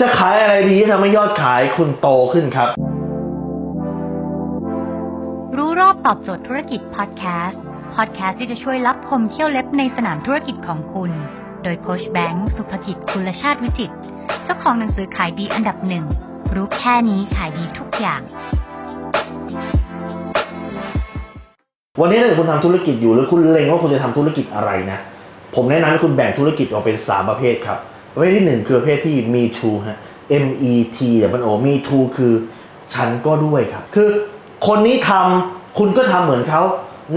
[0.00, 2.68] จะขายอะไรดีที่ทำให้ยอดขายคุณโตขึ้นครับ
[5.56, 7.62] รู้รอบตอบโจทย์ธุรกิจพอดแคสต์
[7.94, 11.10] พอดแคสต์ที่จะช่วยรับพมเที่ยวเล็บในสนามธุรกิจของคุณ
[11.62, 13.94] โดยโคชแบงค์สุภกิจคุลชาติวิจิตร
[14.44, 16.04] เจ้าของหนังสือขายดีอันดับหนึ่ง
[16.54, 18.20] รู้แค่นี้ขายดีทุกอย่าง
[22.00, 24.98] วันนี้ถ้าเกิดคุณทำธุรกิจอยู่หรือคุณเล็งว่าคุณจะทำธุรกิจอะไรนะ
[25.54, 27.78] ผมแนะนำให้คุณแบ่งธุรกิจออกเป็น 3 ประเภทครับ
[28.14, 29.98] ประเภทที่งคือประเภทที่มีทูฮะ
[30.44, 32.32] M E T แต่มันโอมีทูคือ
[32.94, 34.08] ฉันก็ด้วยครับ คือ
[34.66, 36.62] คนนี้ทำคุณก็ทำเหมือนเขา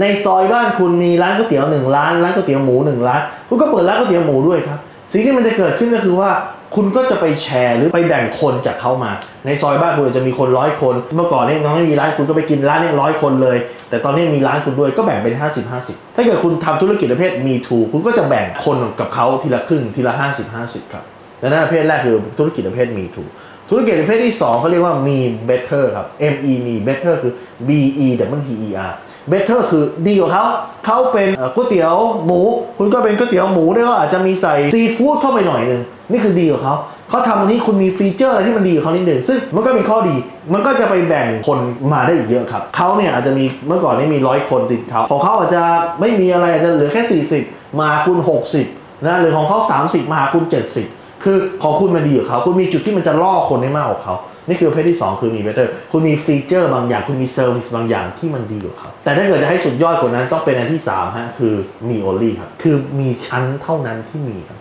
[0.00, 4.78] ในซอยบ้านคุณมีร้านก๋วยเตี๋ยวหนึ่งร้านร้านก๋วยเตี๋ยวหมูหนึ่งร้านคุณก็เปิดร้านก๋วยเตี๋ยวหมูด้วยครับ
[5.12, 6.30] สิ่งที่มันจะเกิดขึ้นก็คือว่า
[6.76, 9.12] คุณก็จะไปแชร์หรือไปแบ่งคนจากเขามา
[9.46, 13.56] ในซอยบ้านคุณอาจจะมีคนร้อยคน เมื่อก่อนเนี่ยน้องไม่มีร้านคุณก็ไปกินร้านนี้ร้อยคนเลย
[13.90, 21.04] แต่ตอนนี้มีร้านคุณด้วยก็แบ่งเป็น 50 50 ถ้าเกิดคุณทำธุรกิจประเภทมีทูคุณก็จะแบ่งคนกับเขาทีละครึ่งทีละ 50 50 ครับ
[21.44, 23.28] และนั่นประเภทแรกคือธุรกิจประเภทมีทูก
[23.70, 27.32] ธุรกิจประเภทที่ 2เขาเรียกว่ามี better ครับ M E มี better คือ
[27.68, 27.70] B
[28.06, 28.92] E W T E R
[29.32, 30.44] better คือดีกว่าเขา
[30.86, 31.94] เขาเป็นก๋วยเตี๋ยว
[32.26, 32.40] หมู
[32.78, 36.74] คุณก็เป็นก๋วยเตี๋ยวหมูด้วยก็อาจจะมีใส่ซีฟู้ดเข้าไปหน่อยหนึงนี่คือดีกว่าเขา
[37.10, 40.16] เขาทำอันนี้คุณมีฟีเจอร์อะไรที่มันดีกว่าเขานิดหนึ่งซึ่งมันก็เป็นข้อดี
[40.52, 41.58] มันก็จะไปแบ่งคน
[41.92, 45.62] มาได้อีกเยอะครับเขาเนี่ยอาจจะมีเมื่อก่อนนี่มีร้อยคนติดเขาของเขาอาจจะ
[46.00, 48.18] ไม่มีอะไรอาจจะเหลือแค่ 40 มาคุณ
[48.62, 54.14] 60นะหรือของเขา30 มาคุณ 70 คือของคุณมันดีกว่เขาคุณมีจุดที่มันจะล่อคนได้มากกว่าเขา
[54.48, 61.54] นี่คือประเภทที่ 2 คือมี better คุณมี feature บางอย่าง คุณมี service บางอย่างที่มันดีกว่าเขาแต่ถ้าเกิดจะให้สุดยอดกว่านั้นต้องเป็นอันที่3ฮะคือ
[61.88, 64.58] มี only ครับคือมีฉันเท่านั้นที่มีครับ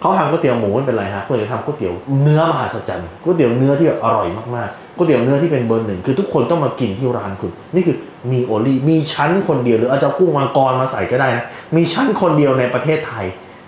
[0.00, 7.96] เขาทำก๋วยเตี๋ยวหมูไม่เป็นไรฮะเขาจะทำก๋วยเตี๋ยวเนื้อมหัศจรรย์ก๋วยเตี๋ยวเนื้อที่อร่อยมากๆก๋วยเตี๋ยวเนื้อที่เป็นเบอร์หนึ่งคือทุกคนต้องมากินที่ร้านคุณ นี่คือ
[8.32, 11.44] มีโอลี่มีชั้นคนเดียวหรืออาจจะกุ้งมังกรมาใส่ก็ได้นะ
[11.76, 13.24] มีชั้นคนเดียวในประเทศไทย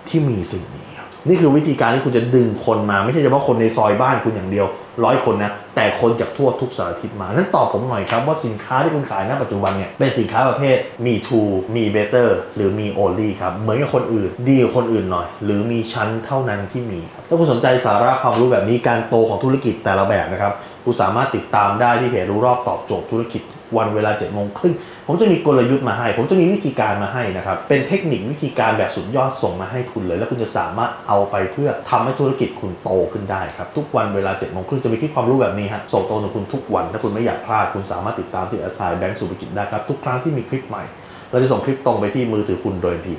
[0.09, 0.87] ที่มีสิ่งนี้
[1.27, 4.67] นี่คือวิธีการที่คุณจะดึงคนมา ไม่ใช่เฉพาะคนในซอยบ้านคุณอย่างเดียว
[5.03, 11.41] ร้อยคนนะแต่คนจากทั่วทุกสารทิศมา นั้นตอบผมหน่อยครับว่าสินค้าที่คุณขายณปัจจุบันเนี่ยเป็นสินค้าประเภทมีทู
[11.75, 23.41] มีเบเตอร์หรือมีโอลี่ครับ เหมือนกับคนอื่น ดีกว่าคนอื่นหน่อย หรือมีชั้นเท่านั้นที่มีถ้าคุณสนใจสาระความรู้แบบนี้การโตของธุรกิจแต่ละแบบนะครับคุณสามารถติดตามได้ที่เพจรู้รอบตอบโจทย์ธุรกิจ
[23.77, 24.73] วันเวลา7จ็ดโมงครึ่ง
[25.07, 40.83] ผมจะมีกลยุทธ์มาให้ ผมจะมีวิธีการมาให้นะครับ เป็นเทคนิควิธีการแบบสุดยอดส่งมาให้คุณเลย แล้วคุณจะสามารถเอาไปเพื่อทำให้ธุรกิจคุณโตขึ้นได้ครับ ทุกวันเวลา7จ็ดโมงครึ่งจะมีคลิปความรู้แบบนี้ฮะส่งตรงถึงคุณทุกวัน ถ้าคุณไม่อยากพลาดคุณสามารถติดตามที่อาสายแบงก์สุภกิจได้ครับทุกครั้งที่มีคลิปใหม่
[41.31, 43.17] เราจะส่งคลิปตรงไปที่มือถือคุณโดยทันทีครับ